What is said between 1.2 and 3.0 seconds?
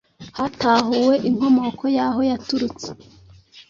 inkomoko y’aho yaturutse